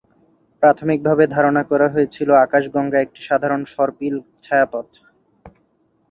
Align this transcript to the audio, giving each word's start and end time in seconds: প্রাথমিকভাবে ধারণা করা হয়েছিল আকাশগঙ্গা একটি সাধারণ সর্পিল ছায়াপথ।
প্রাথমিকভাবে 0.63 1.23
ধারণা 1.35 1.63
করা 1.71 1.87
হয়েছিল 1.93 2.29
আকাশগঙ্গা 2.45 2.97
একটি 3.01 3.21
সাধারণ 3.29 3.61
সর্পিল 3.73 4.15
ছায়াপথ। 4.43 4.87